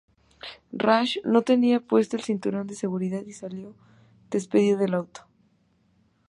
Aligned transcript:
Rasch 0.73 1.19
no 1.27 1.43
tenía 1.43 1.79
puesto 1.79 2.15
el 2.17 2.23
cinturón 2.23 2.65
de 2.65 2.73
seguridad 2.73 3.21
y 3.23 3.33
salió 3.33 3.75
despedido 4.31 4.79
del 4.79 4.95
auto. 4.95 5.27